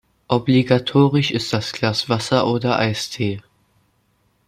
[0.31, 3.39] Obligatorisch ist das Glas Wasser oder Eistee.